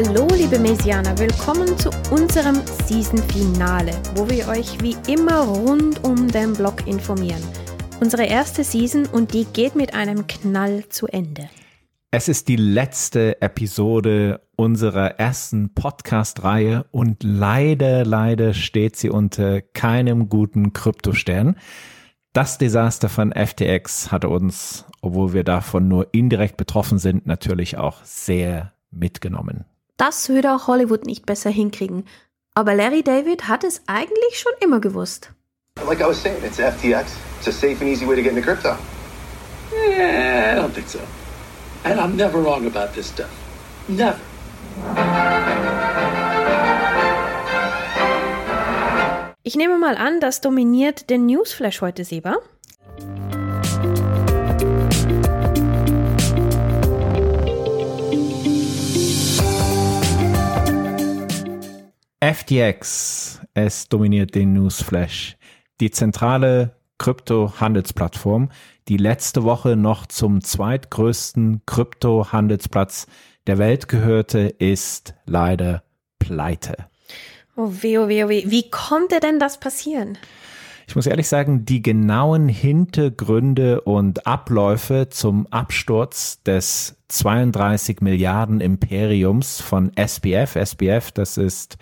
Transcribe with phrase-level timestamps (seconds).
[0.00, 6.52] Hallo liebe Mesianer, willkommen zu unserem Season-Finale, wo wir euch wie immer rund um den
[6.52, 7.42] Blog informieren.
[7.98, 11.48] Unsere erste Season und die geht mit einem Knall zu Ende.
[12.12, 20.28] Es ist die letzte Episode unserer ersten Podcast-Reihe und leider, leider steht sie unter keinem
[20.28, 21.56] guten Kryptostern.
[22.32, 28.04] Das Desaster von FTX hatte uns, obwohl wir davon nur indirekt betroffen sind, natürlich auch
[28.04, 29.64] sehr mitgenommen.
[29.98, 32.06] Das würde auch Hollywood nicht besser hinkriegen.
[32.54, 35.30] Aber Larry David hat es eigentlich schon immer gewusst.
[35.86, 37.12] Like I was saying, it's FTX.
[37.38, 38.76] It's a safe and easy way to get into crypto.
[39.72, 41.00] Yeah, I don't think so.
[41.84, 43.28] And I'm never wrong about this stuff.
[43.88, 44.18] Never.
[49.42, 52.36] Ich nehme mal an, das dominiert den Newsflash heute, Seba.
[62.20, 65.36] FTX, es dominiert den Newsflash.
[65.80, 68.50] Die zentrale Krypto-Handelsplattform,
[68.88, 73.06] die letzte Woche noch zum zweitgrößten Krypto-Handelsplatz
[73.46, 75.84] der Welt gehörte, ist leider
[76.18, 76.88] pleite.
[77.54, 78.42] Oh weh, oh weh, oh weh.
[78.48, 80.18] Wie konnte denn das passieren?
[80.88, 89.60] Ich muss ehrlich sagen, die genauen Hintergründe und Abläufe zum Absturz des 32 Milliarden Imperiums
[89.60, 91.76] von SBF, SBF, das ist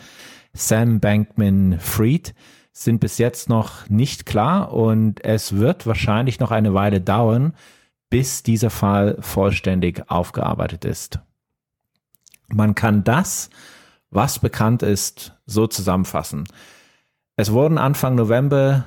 [0.54, 2.34] Sam Bankman Fried,
[2.72, 7.52] sind bis jetzt noch nicht klar und es wird wahrscheinlich noch eine Weile dauern,
[8.10, 11.20] bis dieser Fall vollständig aufgearbeitet ist.
[12.48, 13.50] Man kann das,
[14.10, 16.42] was bekannt ist, so zusammenfassen.
[17.36, 18.86] Es wurden Anfang November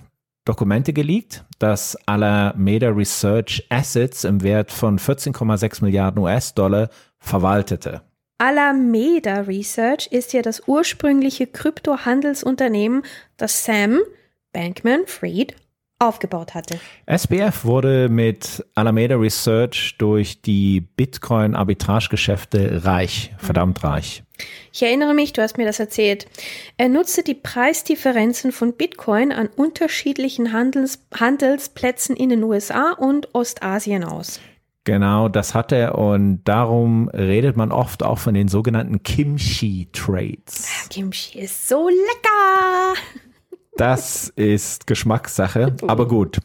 [0.50, 6.90] Dokumente geleakt, dass Alameda Research Assets im Wert von 14,6 Milliarden US-Dollar
[7.20, 8.02] verwaltete.
[8.40, 13.04] Alameda Research ist ja das ursprüngliche Kryptohandelsunternehmen,
[13.38, 14.00] das Sam
[14.52, 15.56] Bankman Fried
[16.00, 16.80] aufgebaut hatte.
[17.06, 24.24] SBF wurde mit Alameda Research durch die Bitcoin-Arbitragegeschäfte reich, verdammt reich.
[24.72, 26.28] Ich erinnere mich, du hast mir das erzählt.
[26.78, 34.06] Er nutzte die Preisdifferenzen von Bitcoin an unterschiedlichen Handels Handelsplätzen in den USA und Ostasien
[34.06, 34.40] aus.
[34.86, 40.88] Genau, das hat er und darum redet man oft auch von den sogenannten Kimchi-Trades.
[40.90, 42.96] Kimchi ist so lecker.
[43.80, 46.40] Das ist Geschmackssache, aber gut.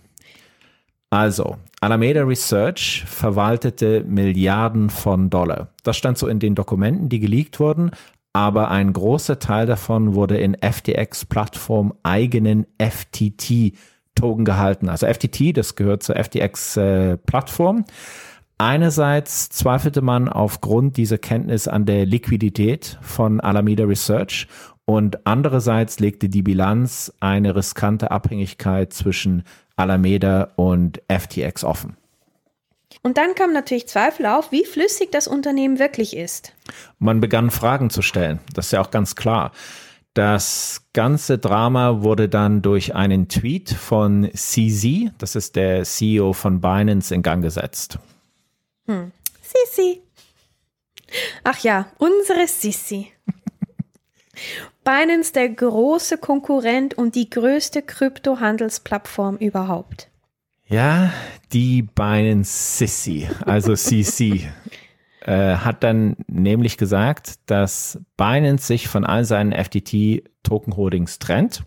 [1.11, 5.71] Also, Alameda Research verwaltete Milliarden von Dollar.
[5.83, 7.91] Das stand so in den Dokumenten, die geleakt wurden,
[8.33, 14.89] aber ein großer Teil davon wurde in FTX-Plattform eigenen FTT-Token gehalten.
[14.89, 17.85] Also FTT, das gehört zur FTX-Plattform.
[18.59, 24.47] Einerseits zweifelte man aufgrund dieser Kenntnis an der Liquidität von Alameda Research
[24.87, 29.45] und andererseits legte die Bilanz eine riskante Abhängigkeit zwischen
[29.77, 31.97] Alameda und FTX offen.
[33.03, 36.55] Und dann kam natürlich Zweifel auf, wie flüssig das Unternehmen wirklich ist.
[36.99, 39.53] Man begann Fragen zu stellen, das ist ja auch ganz klar.
[40.15, 46.61] Das ganze Drama wurde dann durch einen Tweet von CZ, das ist der CEO von
[46.61, 47.99] Binance, in Gang gesetzt.
[48.87, 49.11] Hm.
[49.43, 50.03] Sissi.
[51.43, 53.11] Ach ja, unsere Sissi.
[54.85, 60.09] Binance der große Konkurrent und die größte Kryptohandelsplattform überhaupt.
[60.67, 61.13] Ja,
[61.53, 64.49] die Binance Sissy, also CC,
[65.21, 71.65] äh, hat dann nämlich gesagt, dass Binance sich von all seinen FTT-Token-Holdings trennt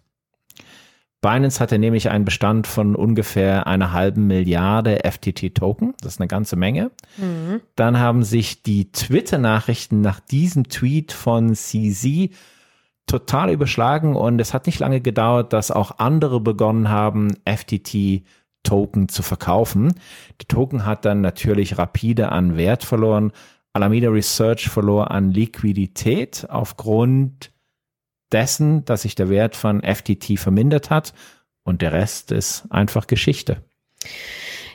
[1.22, 5.96] Binance hatte nämlich einen Bestand von ungefähr einer halben Milliarde FTT-Token.
[6.00, 6.92] Das ist eine ganze Menge.
[7.18, 7.62] Mhm.
[7.76, 12.30] Dann haben sich die Twitter-Nachrichten nach diesem Tweet von CZ
[13.08, 19.24] total überschlagen und es hat nicht lange gedauert, dass auch andere begonnen haben, FTT-Token zu
[19.24, 19.94] verkaufen.
[20.40, 23.32] Der Token hat dann natürlich rapide an Wert verloren.
[23.74, 27.52] Alameda Research verlor an Liquidität aufgrund
[28.32, 31.14] dessen, dass sich der Wert von FTT vermindert hat
[31.64, 33.64] und der Rest ist einfach Geschichte.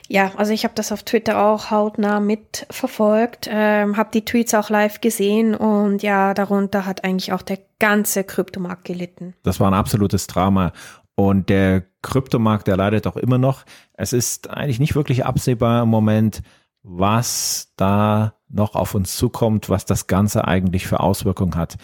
[0.09, 4.69] Ja, also ich habe das auf Twitter auch hautnah mitverfolgt, ähm, habe die Tweets auch
[4.69, 9.33] live gesehen und ja, darunter hat eigentlich auch der ganze Kryptomarkt gelitten.
[9.43, 10.73] Das war ein absolutes Drama
[11.15, 13.63] und der Kryptomarkt, der leidet auch immer noch.
[13.93, 16.41] Es ist eigentlich nicht wirklich absehbar im Moment,
[16.81, 21.77] was da noch auf uns zukommt, was das Ganze eigentlich für Auswirkungen hat.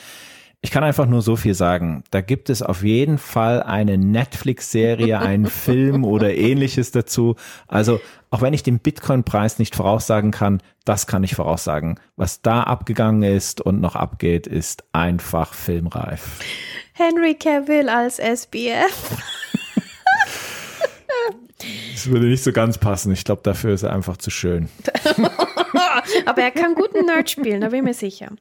[0.61, 2.03] Ich kann einfach nur so viel sagen.
[2.11, 7.37] Da gibt es auf jeden Fall eine Netflix-Serie, einen Film oder ähnliches dazu.
[7.67, 11.97] Also auch wenn ich den Bitcoin-Preis nicht voraussagen kann, das kann ich voraussagen.
[12.17, 16.39] Was da abgegangen ist und noch abgeht, ist einfach filmreif.
[16.93, 19.17] Henry Cavill als SBF.
[21.93, 23.11] Das würde nicht so ganz passen.
[23.11, 24.69] Ich glaube, dafür ist er einfach zu schön.
[26.25, 28.31] Aber er kann guten Nerd spielen, da bin ich mir sicher.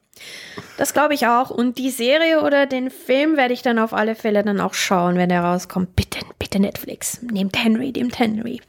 [0.77, 1.49] Das glaube ich auch.
[1.49, 5.15] Und die Serie oder den Film werde ich dann auf alle Fälle dann auch schauen,
[5.15, 5.95] wenn er rauskommt.
[5.95, 7.21] Bitte, bitte Netflix.
[7.21, 8.61] Nehmt Henry, nehmt Henry.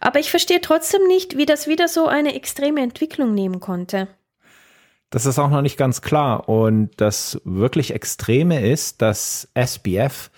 [0.00, 4.08] Aber ich verstehe trotzdem nicht, wie das wieder so eine extreme Entwicklung nehmen konnte.
[5.10, 6.48] Das ist auch noch nicht ganz klar.
[6.48, 10.30] Und das wirklich Extreme ist, dass SBF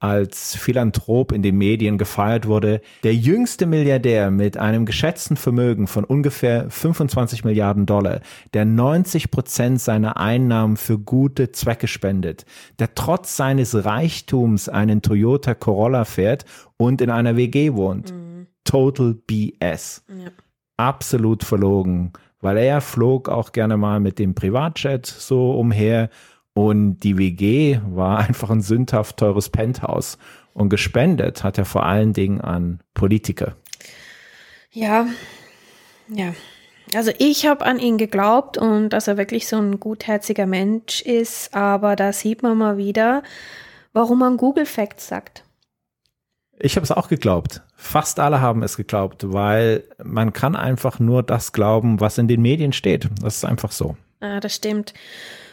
[0.00, 6.04] als Philanthrop in den Medien gefeiert wurde, der jüngste Milliardär mit einem geschätzten Vermögen von
[6.04, 8.20] ungefähr 25 Milliarden Dollar,
[8.54, 12.44] der 90 Prozent seiner Einnahmen für gute Zwecke spendet,
[12.78, 16.44] der trotz seines Reichtums einen Toyota Corolla fährt
[16.76, 18.12] und in einer WG wohnt.
[18.12, 18.46] Mhm.
[18.64, 20.04] Total BS.
[20.08, 20.30] Ja.
[20.76, 26.08] Absolut verlogen, weil er flog auch gerne mal mit dem Privatjet so umher
[26.58, 30.18] und die WG war einfach ein sündhaft teures Penthouse.
[30.54, 33.54] Und gespendet hat er vor allen Dingen an Politiker.
[34.72, 35.06] Ja,
[36.08, 36.34] ja.
[36.94, 41.54] Also ich habe an ihn geglaubt und dass er wirklich so ein gutherziger Mensch ist,
[41.54, 43.22] aber da sieht man mal wieder,
[43.92, 45.44] warum man Google Facts sagt.
[46.58, 47.62] Ich habe es auch geglaubt.
[47.76, 52.42] Fast alle haben es geglaubt, weil man kann einfach nur das glauben, was in den
[52.42, 53.08] Medien steht.
[53.22, 53.96] Das ist einfach so.
[54.18, 54.92] Ah, das stimmt.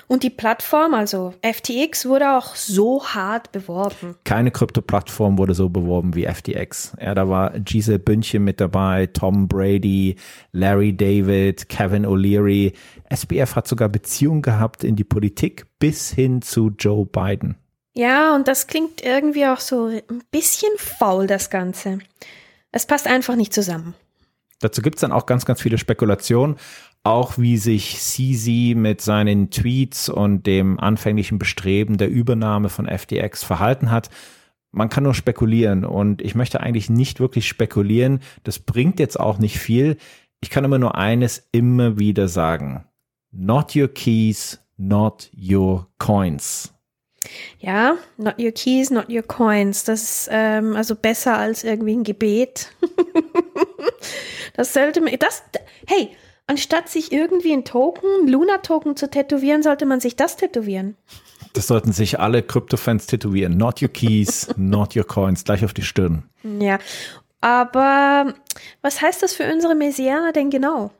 [0.07, 4.15] Und die Plattform, also FTX, wurde auch so hart beworben.
[4.23, 6.95] Keine Krypto-Plattform wurde so beworben wie FTX.
[7.01, 10.15] Ja, da war Giselle Bündchen mit dabei, Tom Brady,
[10.51, 12.73] Larry David, Kevin O'Leary.
[13.09, 17.55] SBF hat sogar Beziehungen gehabt in die Politik bis hin zu Joe Biden.
[17.93, 21.99] Ja, und das klingt irgendwie auch so ein bisschen faul, das Ganze.
[22.71, 23.95] Es passt einfach nicht zusammen.
[24.59, 26.57] Dazu gibt es dann auch ganz, ganz viele Spekulationen
[27.05, 33.43] auch wie sich Sisi mit seinen Tweets und dem anfänglichen Bestreben der Übernahme von FTX
[33.43, 34.09] verhalten hat.
[34.71, 38.21] Man kann nur spekulieren und ich möchte eigentlich nicht wirklich spekulieren.
[38.43, 39.97] Das bringt jetzt auch nicht viel.
[40.41, 42.85] Ich kann immer nur eines immer wieder sagen.
[43.31, 46.73] Not your keys, not your coins.
[47.59, 49.83] Ja, not your keys, not your coins.
[49.83, 52.71] Das ist ähm, also besser als irgendwie ein Gebet.
[54.55, 55.43] das sollte man, das,
[55.87, 56.09] hey,
[56.47, 60.95] Anstatt sich irgendwie ein Token, Luna-Token zu tätowieren, sollte man sich das tätowieren.
[61.53, 63.57] Das sollten sich alle Krypto-Fans tätowieren.
[63.57, 66.23] Not your keys, not your coins, gleich auf die Stirn.
[66.43, 66.79] Ja,
[67.41, 68.33] aber
[68.81, 70.91] was heißt das für unsere Messianer denn genau?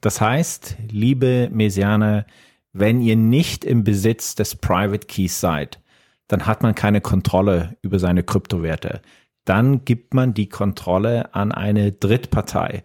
[0.00, 2.26] Das heißt, liebe Messianer,
[2.72, 5.80] wenn ihr nicht im Besitz des Private Keys seid,
[6.28, 9.00] dann hat man keine Kontrolle über seine Kryptowerte.
[9.44, 12.82] Dann gibt man die Kontrolle an eine Drittpartei.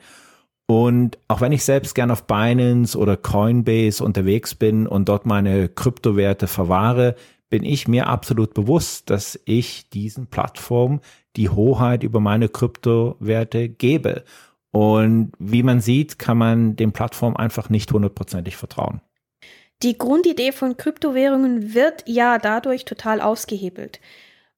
[0.70, 5.68] Und auch wenn ich selbst gern auf Binance oder Coinbase unterwegs bin und dort meine
[5.68, 7.16] Kryptowerte verwahre,
[7.50, 11.02] bin ich mir absolut bewusst, dass ich diesen Plattformen
[11.38, 14.24] die Hoheit über meine Kryptowerte gebe.
[14.70, 19.02] Und wie man sieht, kann man den Plattformen einfach nicht hundertprozentig vertrauen.
[19.82, 24.00] Die Grundidee von Kryptowährungen wird ja dadurch total ausgehebelt.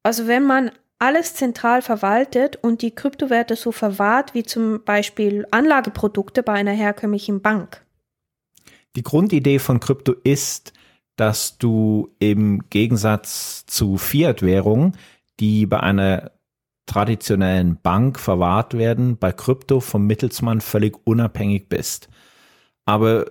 [0.04, 0.72] Also wenn man
[1.02, 7.42] alles zentral verwaltet und die Kryptowerte so verwahrt wie zum Beispiel Anlageprodukte bei einer herkömmlichen
[7.42, 7.84] Bank.
[8.96, 10.74] Die Grundidee von Krypto ist,
[11.16, 14.96] dass du im Gegensatz zu Fiat-Währungen,
[15.40, 16.32] die bei einer
[16.86, 22.10] traditionellen Bank verwahrt werden, bei Krypto vom Mittelsmann völlig unabhängig bist.
[22.86, 23.26] Aber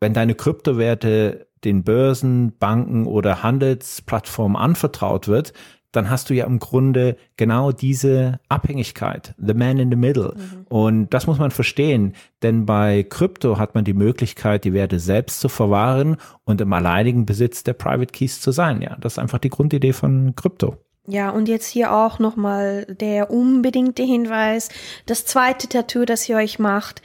[0.00, 5.54] wenn deine Kryptowerte den Börsen, Banken oder Handelsplattformen anvertraut wird,
[5.96, 10.34] dann hast du ja im Grunde genau diese Abhängigkeit, the man in the middle.
[10.36, 10.66] Mhm.
[10.68, 15.40] Und das muss man verstehen, denn bei Krypto hat man die Möglichkeit, die Werte selbst
[15.40, 18.82] zu verwahren und im alleinigen Besitz der Private Keys zu sein.
[18.82, 20.76] Ja, das ist einfach die Grundidee von Krypto.
[21.06, 24.70] Ja, und jetzt hier auch nochmal der unbedingte Hinweis.
[25.06, 27.02] Das zweite Tattoo, das ihr euch macht,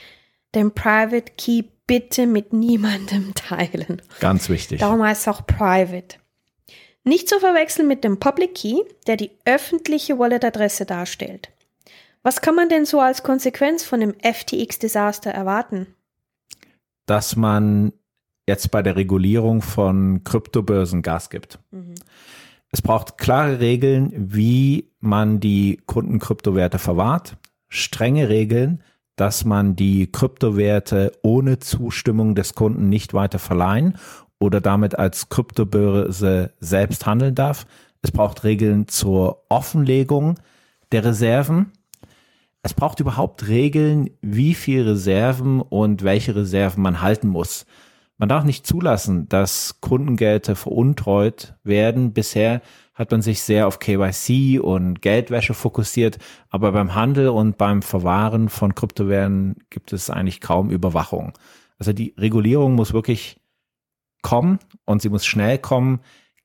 [0.55, 4.01] den Private Key bitte mit niemandem teilen.
[4.19, 4.79] Ganz wichtig.
[4.79, 6.17] Darum heißt es auch Private.
[7.03, 11.49] Nicht zu verwechseln mit dem Public Key, der die öffentliche Wallet-Adresse darstellt.
[12.23, 15.87] Was kann man denn so als Konsequenz von dem FTX-Desaster erwarten?
[17.05, 17.93] Dass man
[18.47, 21.59] jetzt bei der Regulierung von Kryptobörsen Gas gibt.
[21.71, 21.95] Mhm.
[22.71, 27.37] Es braucht klare Regeln, wie man die Kundenkryptowerte verwahrt,
[27.67, 28.83] strenge Regeln,
[29.15, 33.97] dass man die Kryptowerte ohne Zustimmung des Kunden nicht weiter verleihen
[34.39, 37.65] oder damit als Kryptobörse selbst handeln darf.
[38.01, 40.39] Es braucht Regeln zur Offenlegung
[40.91, 41.71] der Reserven.
[42.63, 47.65] Es braucht überhaupt Regeln, wie viel Reserven und welche Reserven man halten muss.
[48.17, 52.11] Man darf nicht zulassen, dass Kundengelder veruntreut werden.
[52.11, 52.61] Bisher
[52.93, 56.17] hat man sich sehr auf KYC und Geldwäsche fokussiert,
[56.49, 61.31] aber beim Handel und beim Verwahren von Kryptowährungen gibt es eigentlich kaum Überwachung.
[61.77, 63.39] Also die Regulierung muss wirklich
[64.21, 65.99] kommen und sie muss schnell kommen.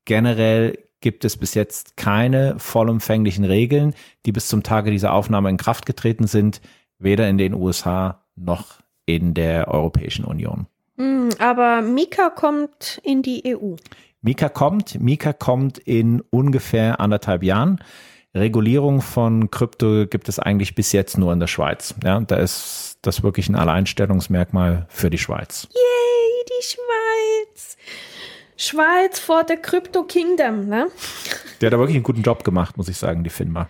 [0.05, 5.57] Generell gibt es bis jetzt keine vollumfänglichen Regeln, die bis zum Tage dieser Aufnahme in
[5.57, 6.61] Kraft getreten sind,
[6.99, 10.67] weder in den USA noch in der Europäischen Union.
[10.97, 13.77] Hm, aber Mika kommt in die EU.
[14.23, 17.81] Mika kommt, Mika kommt in ungefähr anderthalb Jahren.
[18.35, 21.95] Regulierung von Krypto gibt es eigentlich bis jetzt nur in der Schweiz.
[22.03, 25.69] Ja, da ist das wirklich ein Alleinstellungsmerkmal für die Schweiz.
[25.71, 27.04] Yay, die Schweiz.
[28.57, 30.89] Schweiz vor der Crypto Kingdom, ne?
[31.61, 33.69] Der hat da wirklich einen guten Job gemacht, muss ich sagen, die Finma.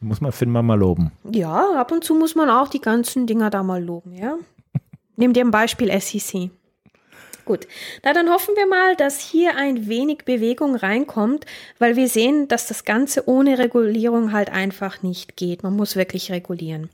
[0.00, 1.12] Muss man Finma mal loben.
[1.30, 4.36] Ja, ab und zu muss man auch die ganzen Dinger da mal loben, ja?
[5.16, 6.50] Nimm dir ein Beispiel SEC.
[7.44, 7.66] Gut,
[8.04, 11.46] na dann hoffen wir mal, dass hier ein wenig Bewegung reinkommt,
[11.78, 15.62] weil wir sehen, dass das Ganze ohne Regulierung halt einfach nicht geht.
[15.62, 16.90] Man muss wirklich regulieren.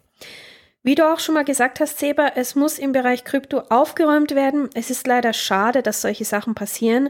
[0.87, 4.71] Wie du auch schon mal gesagt hast, Seba, es muss im Bereich Krypto aufgeräumt werden.
[4.75, 7.09] Es ist leider schade, dass solche Sachen passieren,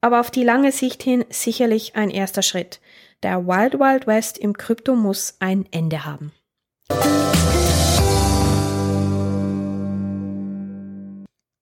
[0.00, 2.78] aber auf die lange Sicht hin sicherlich ein erster Schritt.
[3.24, 6.30] Der Wild Wild West im Krypto muss ein Ende haben.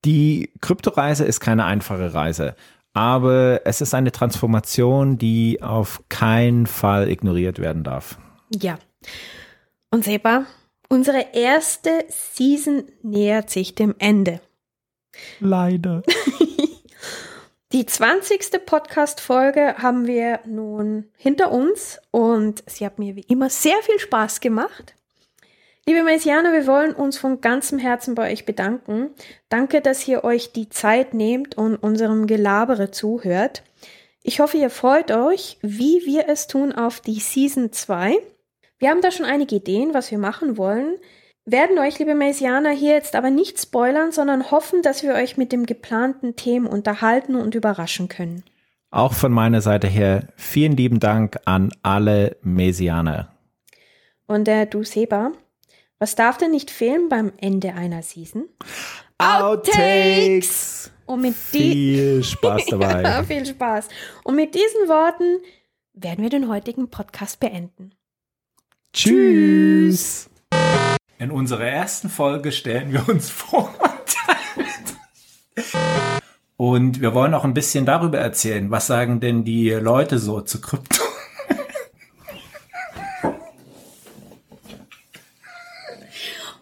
[0.05, 2.55] Die Kryptoreise ist keine einfache Reise,
[2.93, 8.19] aber es ist eine Transformation, die auf keinen Fall ignoriert werden darf.
[8.51, 8.79] Ja.
[9.91, 10.45] Und Seba,
[10.89, 14.41] unsere erste Season nähert sich dem Ende.
[15.41, 16.03] Leider.
[17.73, 18.65] Die 20.
[18.65, 24.41] Podcast-Folge haben wir nun hinter uns und sie hat mir wie immer sehr viel Spaß
[24.41, 24.95] gemacht.
[25.85, 29.11] Liebe Messianer, wir wollen uns von ganzem Herzen bei euch bedanken.
[29.49, 33.63] Danke, dass ihr euch die Zeit nehmt und unserem Gelabere zuhört.
[34.23, 38.19] Ich hoffe, ihr freut euch, wie wir es tun, auf die Season 2.
[38.79, 40.97] Wir haben da schon einige Ideen, was wir machen wollen.
[41.45, 45.53] Werden euch, liebe Messianer, hier jetzt aber nicht spoilern, sondern hoffen, dass wir euch mit
[45.53, 48.43] dem geplanten Themen unterhalten und überraschen können.
[48.91, 53.33] Auch von meiner Seite her vielen lieben Dank an alle Messianer.
[54.27, 55.33] Und der Du Seba,
[55.99, 58.49] was darf denn nicht fehlen beim Ende einer Season?
[59.19, 60.91] Outtakes!
[61.07, 63.03] Und mit Viel Spaß dabei.
[63.03, 63.89] ja, viel Spaß.
[64.25, 65.39] Und mit diesen Worten
[65.95, 67.93] werden wir den heutigen Podcast beenden.
[68.97, 70.31] Tschüss!
[71.19, 73.71] In unserer ersten Folge stellen wir uns vor.
[76.57, 78.71] Und wir wollen auch ein bisschen darüber erzählen.
[78.71, 81.05] Was sagen denn die Leute so zu Krypto?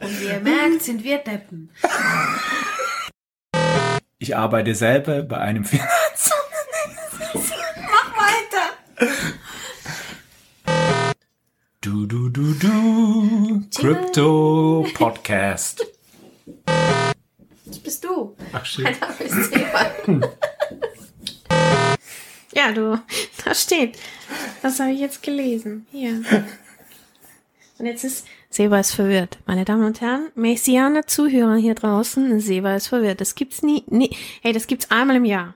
[0.00, 1.70] Und wie ihr merkt, sind wir Deppen.
[4.18, 6.03] Ich arbeite selber bei einem Finanz.
[12.34, 13.62] Du, du.
[13.76, 15.86] Crypto Podcast.
[17.64, 18.34] Das bist du.
[18.52, 18.82] Ach shit.
[18.82, 19.90] Mein Name ist Seba.
[22.52, 23.00] Ja, du,
[23.44, 24.00] da steht.
[24.62, 25.86] Das habe ich jetzt gelesen.
[25.92, 26.24] Hier.
[27.78, 29.38] Und jetzt ist Seba ist verwirrt.
[29.46, 33.20] Meine Damen und Herren, Messianer Zuhörer hier draußen, Seba ist verwirrt.
[33.20, 34.10] Das gibt's nie, nie.
[34.42, 35.54] Hey, das gibt's einmal im Jahr.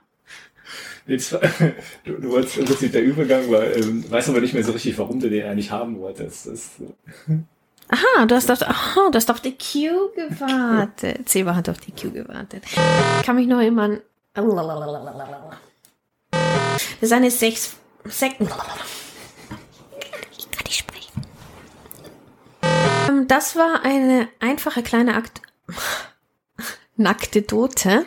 [2.05, 4.97] Du, du wolltest im Prinzip der Übergang, weil ähm, weiß aber nicht mehr so richtig,
[4.97, 6.47] warum du den eigentlich haben wolltest.
[6.47, 6.69] Das,
[7.91, 11.27] Aha, du hast auf, aha, du hast auf die Q gewartet.
[11.29, 12.63] Seba hat auf die Q gewartet.
[12.65, 13.97] Ich kann mich noch immer.
[16.31, 17.75] Das ist eine sechs.
[18.05, 18.47] Sek ich
[20.51, 21.21] kann nicht sprechen.
[23.09, 25.41] Ähm, Das war eine einfache kleine Akt.
[26.95, 28.05] Nackte Dote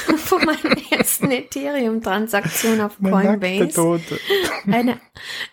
[0.16, 4.00] von meiner ersten Ethereum-Transaktion auf Coinbase.
[4.66, 5.00] Eine,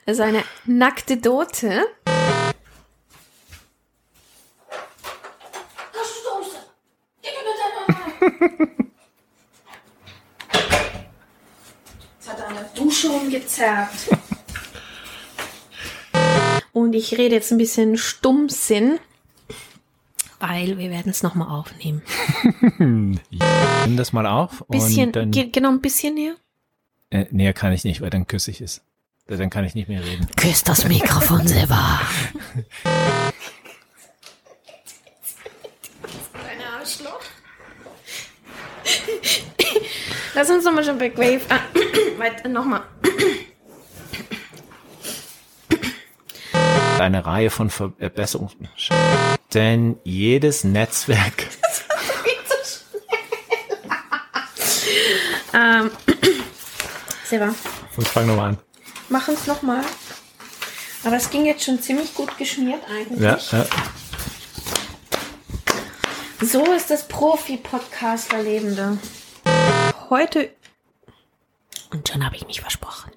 [0.05, 1.85] das ist eine nackte Dote.
[12.19, 13.89] Es hat an der Dusche rumgezerrt.
[16.73, 18.99] Und ich rede jetzt ein bisschen Stummsinn,
[20.47, 22.01] weil wir werden es nochmal aufnehmen.
[22.77, 24.63] Nimm das mal auf.
[24.69, 26.35] Bisschen, und dann, ge genau ein bisschen näher.
[27.09, 28.81] äh, näher kann ich nicht, weil dann küsse ich es.
[29.27, 30.27] Dann kann ich nicht mehr reden.
[30.37, 31.99] Küss das Mikrofon, Silber.
[36.33, 37.19] Dein Arschloch.
[40.33, 41.41] Lass uns nochmal schon bei Wave.
[41.49, 41.59] Ah,
[42.17, 42.83] weiter, nochmal.
[46.99, 48.69] Eine Reihe von Verbesserungen.
[49.53, 51.47] Denn jedes Netzwerk.
[55.53, 55.89] Ähm,
[57.25, 57.55] Silber,
[57.97, 58.57] Ich fang nochmal an.
[59.09, 59.83] mach uns nochmal.
[61.03, 63.19] Aber es ging jetzt schon ziemlich gut geschmiert eigentlich.
[63.19, 63.65] Ja, ja.
[66.41, 68.99] So ist das Profi-Podcast-Erlebende.
[70.09, 70.51] Heute.
[71.91, 73.11] Und schon habe ich mich versprochen.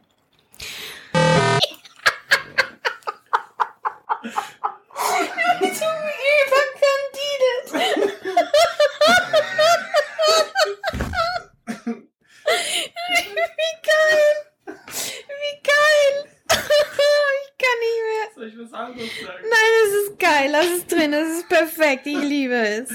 [12.40, 14.46] Wie geil!
[14.66, 16.24] Wie geil!
[16.48, 18.26] Ich kann nicht mehr.
[18.34, 19.42] Soll ich was anderes sagen?
[19.42, 20.50] Nein, es ist geil.
[20.52, 21.12] Lass es drin.
[21.12, 22.06] Es ist perfekt.
[22.06, 22.90] Ich liebe es.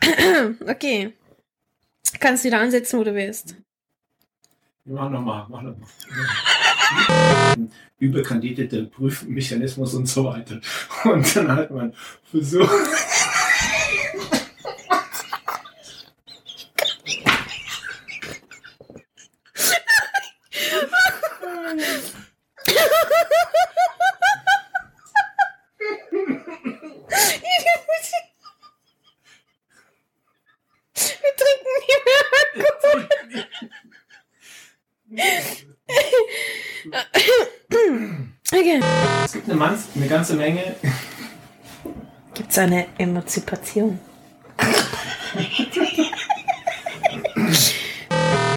[0.66, 1.12] Okay.
[2.20, 3.56] Kannst wieder ansetzen, wo du willst.
[4.84, 5.88] Mach nochmal, mach nochmal.
[7.98, 10.60] Überkandidate Prüfmechanismus und so weiter.
[11.04, 11.92] Und dann hat man
[12.30, 12.70] versucht.
[30.98, 33.08] Wir trinken nie mehr Alkohol.
[38.50, 38.80] Okay.
[39.24, 40.74] Es gibt eine, Mann, eine ganze Menge.
[42.34, 44.00] Gibt es eine Emanzipation?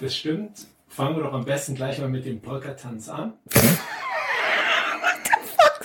[0.02, 0.66] Das stimmt.
[0.90, 3.34] Fangen wir doch am besten gleich mal mit dem Polka-Tanz an.
[3.54, 3.64] Das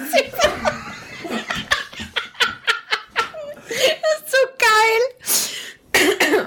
[0.09, 0.33] ist
[4.31, 5.03] so geil.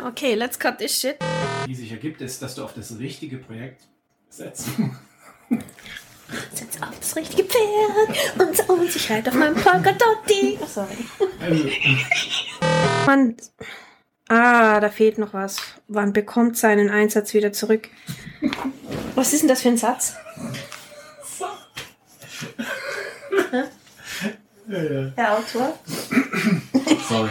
[0.08, 1.18] Okay, let's cut this shit.
[1.68, 3.84] Wie sich ergibt, ist, dass du auf das richtige Projekt
[4.30, 4.70] setzt.
[6.54, 10.60] Setz auf das richtige Pferd und so und ich reite auf meinem Polkadotti.
[10.62, 11.06] Oh, sorry.
[13.06, 13.36] Man.
[14.28, 15.58] Ah, da fehlt noch was.
[15.88, 17.90] Man bekommt seinen Einsatz wieder zurück.
[19.16, 20.14] Was ist denn das für ein Satz?
[23.52, 23.64] Hä?
[25.18, 25.80] Der Autor?
[27.08, 27.30] sorry.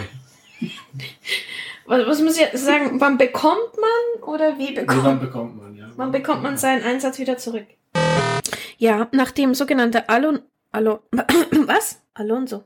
[1.86, 3.00] Was, was muss ich sagen?
[3.00, 5.88] Wann bekommt man oder wie bekommt Wann bekommt man, ja?
[5.96, 7.66] Wann bekommt man seinen Einsatz wieder zurück?
[8.78, 10.40] Ja, nachdem sogenannte Alon...
[10.70, 11.00] Alo,
[11.66, 12.00] was?
[12.14, 12.64] Alonso.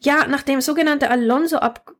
[0.00, 1.92] Ja, nachdem sogenannte Alonso ab...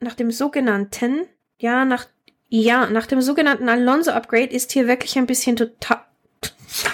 [0.00, 1.26] Nach dem sogenannten...
[1.58, 2.06] Ja, nach...
[2.48, 6.04] Ja, nach dem sogenannten Alonso-Upgrade ist hier wirklich ein bisschen total...
[6.40, 6.84] Das.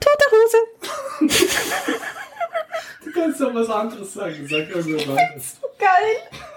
[0.00, 0.58] Tote Hose.
[3.04, 4.46] Du kannst doch was anderes sagen.
[4.46, 5.16] Sag irgendwas anderes.
[5.16, 5.42] Geil.
[5.60, 6.49] so geil.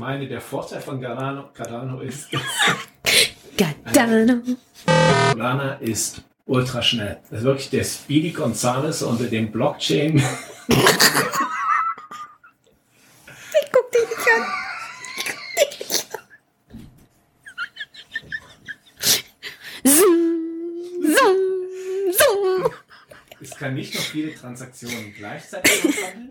[0.00, 2.42] Meine, der Vorteil von Cardano, Cardano ist, dass
[3.56, 4.40] Gadano.
[5.32, 7.18] Solana ist ultra schnell.
[7.30, 10.16] Das ist wirklich der Speedy Gonzales unter dem Blockchain.
[10.68, 10.76] Ich
[13.72, 14.44] guck dich nicht an.
[15.56, 16.24] Ich guck dich nicht an.
[19.84, 22.72] Zoom, zoom, zoom.
[23.42, 26.30] Es kann nicht noch viele Transaktionen gleichzeitig abhandeln.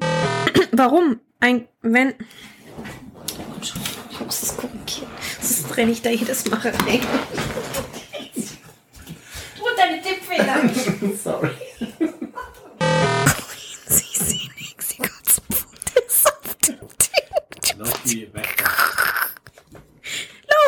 [0.71, 1.19] Warum?
[1.39, 2.13] Ein, wenn.
[3.59, 5.11] Komm schon, ich muss das korrigieren.
[5.41, 7.01] Sonst renne ich da jedes Mal rein.
[9.57, 10.69] Du und deine Tippfehler.
[11.23, 11.49] Sorry.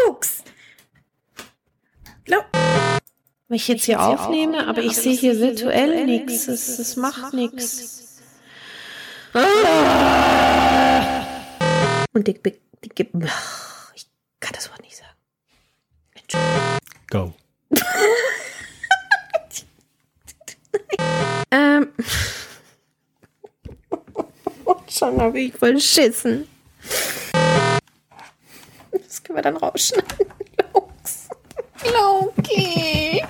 [0.05, 0.43] Lux!
[2.27, 2.39] Lo
[3.47, 6.49] Wenn ich jetzt hier aufnehme, aber ich sehe hier virtuell nichts.
[6.49, 8.19] Es, es macht nichts.
[12.13, 12.35] Und die,
[12.83, 13.07] die, die,
[13.95, 14.07] ich
[14.39, 15.17] kann das Wort nicht sagen.
[17.09, 17.33] Go.
[21.51, 21.91] Ähm.
[24.87, 26.47] Schon habe ich verschissen.
[28.91, 30.27] Das können wir dann rausschneiden.
[30.73, 31.27] Lux.
[31.83, 33.21] Loki.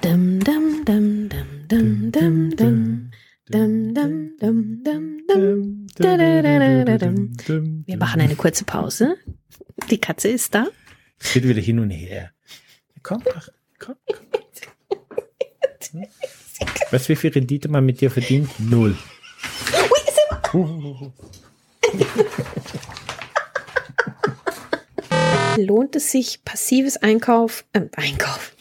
[0.00, 3.10] Dum, dum, dum, dum, dum, dum, dum.
[3.48, 9.16] Dum, dum, dum, dum, Wir machen eine kurze Pause.
[9.90, 10.66] Die Katze ist da.
[11.18, 12.30] Es geht wieder hin und her.
[13.02, 13.42] Komm, komm,
[13.78, 13.96] komm.
[16.90, 18.48] Weißt du, wie viel Rendite man mit dir verdient?
[18.58, 18.96] Null.
[25.56, 28.54] Lohnt es sich, passives Einkauf, äh, Einkauf.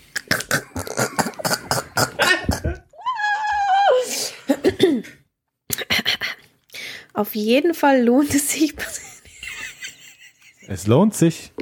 [7.21, 8.73] Auf jeden Fall lohnt es sich.
[10.67, 11.53] Es lohnt sich.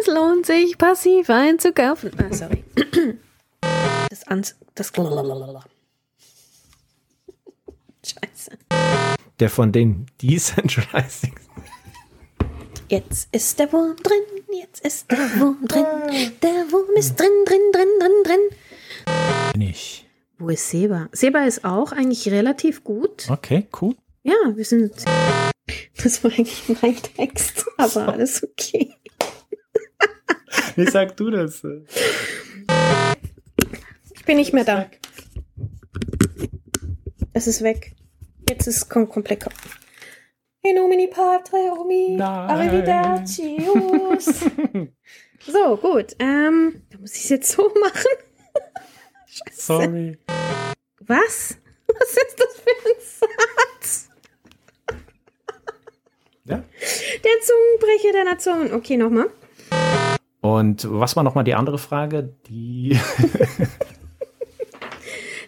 [0.00, 2.10] Es lohnt sich, passiv einzukaufen.
[2.16, 2.64] Ah, sorry.
[4.08, 4.56] Das Ans.
[4.74, 4.90] Das.
[8.06, 8.58] Scheiße.
[9.38, 11.34] Der von den Decentralizing.
[12.88, 15.84] Jetzt ist der Wurm drin, jetzt ist der Wurm drin.
[16.40, 19.60] Der Wurm ist drin, drin, drin, drin, drin.
[19.60, 20.07] Nicht.
[20.40, 21.08] Wo ist Seba?
[21.10, 23.28] Seba ist auch eigentlich relativ gut.
[23.28, 23.96] Okay, cool.
[24.22, 24.92] Ja, wir sind.
[26.00, 28.94] Das war eigentlich mein Text, aber alles okay.
[30.76, 31.62] Wie sagst du das?
[34.14, 34.88] Ich bin nicht mehr da.
[37.32, 37.96] Es ist weg.
[38.48, 39.72] Jetzt ist es kom komplett kaputt.
[40.62, 42.14] In nomini patre omi.
[42.16, 42.50] Nein.
[42.50, 44.26] Arrivedercius.
[45.46, 46.14] so, gut.
[46.20, 48.27] Ähm, da muss ich es jetzt so machen.
[49.38, 49.60] Scheiße.
[49.60, 50.18] Sorry.
[51.00, 51.56] Was?
[51.86, 54.08] Was ist das für ein Satz?
[56.44, 56.56] Ja.
[56.56, 58.72] Der Zungenbrecher der Nation.
[58.72, 59.30] Okay, nochmal.
[60.40, 62.34] Und was war nochmal die andere Frage?
[62.48, 62.98] Die.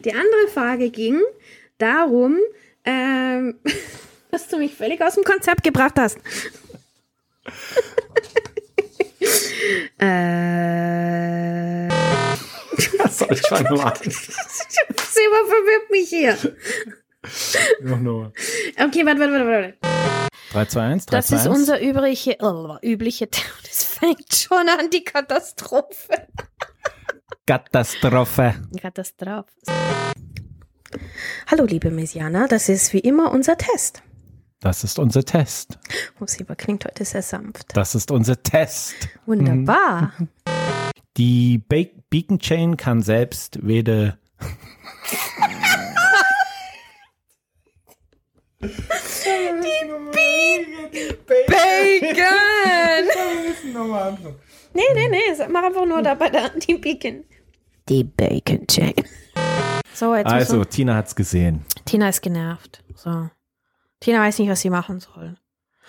[0.05, 1.20] Die andere Frage ging
[1.79, 2.37] darum,
[2.85, 3.55] ähm,
[4.31, 6.18] dass du mich völlig aus dem Konzept gebracht hast.
[9.98, 11.80] äh,
[13.11, 13.96] Soll ich mal nur an?
[14.01, 16.37] Seba verwirrt mich hier.
[17.83, 18.33] Noch nur.
[18.79, 19.75] Okay, warte, warte, warte, warte.
[20.53, 21.57] 3, 2, 1, 3, Das 2, ist 1.
[21.59, 26.27] unser übliche, oh, übliche, das fängt schon an, die Katastrophe.
[27.46, 28.55] Katastrophe.
[28.81, 29.46] Katastrophe.
[31.46, 34.03] Hallo, liebe Messianer, das ist wie immer unser Test.
[34.61, 35.79] Das ist unser Test.
[36.20, 37.77] Oh, Seba klingt heute sehr sanft.
[37.77, 38.94] Das ist unser Test.
[39.27, 40.12] Wunderbar.
[41.16, 44.18] Die Be Beacon Chain kann selbst weder.
[51.27, 53.09] Bacon!
[54.73, 57.25] Nee, nee, nee, sag- mach einfach nur dabei da, die Bacon.
[57.88, 58.94] Die Bacon Chain.
[59.92, 60.64] So, jetzt Also, also.
[60.64, 61.64] Tina hat's gesehen.
[61.85, 62.83] Tina ist genervt.
[62.94, 63.29] So.
[63.99, 65.37] Tina weiß nicht, was sie machen soll.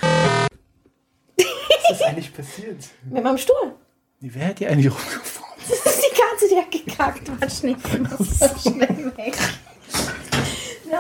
[0.02, 2.90] Was ist eigentlich passiert?
[3.10, 3.76] Mit meinem Stuhl.
[4.24, 5.52] Wer hat die eigentlich rumgefahren?
[5.68, 7.64] Das ist die Katze, die hat gekackt.
[7.64, 9.36] Nicht, ich muss so schnell weg.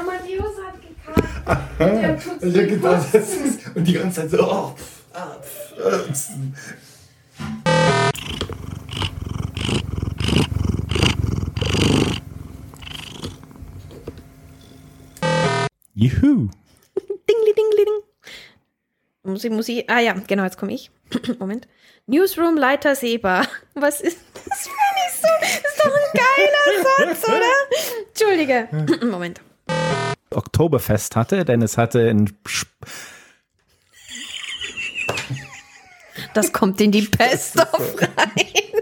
[0.03, 1.79] Matthäus hat gekackt.
[1.79, 4.75] Der tut Ich hab gedacht, das ist, und die ganze Zeit so, oh,
[5.13, 5.37] ah.
[15.93, 16.49] Juhu.
[19.31, 20.91] Muss ich, muss ich, ah ja, genau, jetzt komme ich.
[21.39, 21.67] Moment.
[22.07, 23.47] Newsroom-Leiter Seba.
[23.73, 24.67] Was ist das?
[24.67, 28.05] Finde ich so, das ist doch ein geiler Satz, oder?
[28.07, 29.05] Entschuldige.
[29.05, 29.41] Moment.
[30.29, 32.67] Oktoberfest hatte, denn es hatte ein Sp
[36.33, 38.81] Das kommt in die Best of rein.